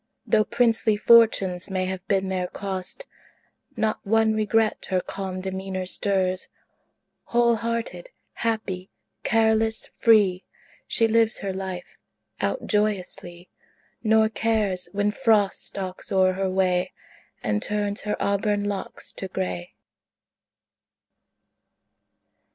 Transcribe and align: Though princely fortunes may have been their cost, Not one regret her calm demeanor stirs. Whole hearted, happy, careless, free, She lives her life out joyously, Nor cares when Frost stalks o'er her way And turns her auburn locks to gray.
Though 0.25 0.45
princely 0.45 0.97
fortunes 0.97 1.69
may 1.69 1.85
have 1.85 2.03
been 2.07 2.29
their 2.29 2.47
cost, 2.47 3.05
Not 3.77 3.99
one 4.03 4.33
regret 4.33 4.87
her 4.89 4.99
calm 4.99 5.41
demeanor 5.41 5.85
stirs. 5.85 6.47
Whole 7.25 7.57
hearted, 7.57 8.09
happy, 8.33 8.89
careless, 9.21 9.91
free, 9.99 10.43
She 10.87 11.07
lives 11.07 11.37
her 11.41 11.53
life 11.53 11.99
out 12.39 12.65
joyously, 12.65 13.51
Nor 14.01 14.27
cares 14.29 14.89
when 14.91 15.11
Frost 15.11 15.65
stalks 15.67 16.11
o'er 16.11 16.33
her 16.33 16.49
way 16.49 16.93
And 17.43 17.61
turns 17.61 18.01
her 18.01 18.15
auburn 18.19 18.63
locks 18.63 19.13
to 19.13 19.27
gray. 19.27 19.75